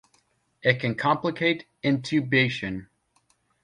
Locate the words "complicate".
0.95-1.67